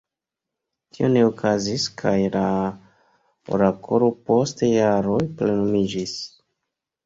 [0.95, 2.43] Tio ne okazis kaj la
[3.59, 6.19] orakolo post jaroj plenumiĝis.